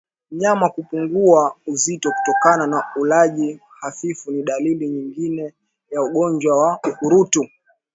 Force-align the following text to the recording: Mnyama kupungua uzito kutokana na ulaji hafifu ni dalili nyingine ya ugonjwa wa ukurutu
Mnyama 0.31 0.69
kupungua 0.69 1.55
uzito 1.67 2.11
kutokana 2.11 2.67
na 2.67 2.83
ulaji 2.95 3.59
hafifu 3.79 4.31
ni 4.31 4.43
dalili 4.43 4.89
nyingine 4.89 5.53
ya 5.91 6.01
ugonjwa 6.01 6.57
wa 6.61 6.79
ukurutu 6.91 7.47